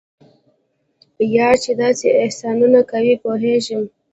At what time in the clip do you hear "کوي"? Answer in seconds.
2.91-3.13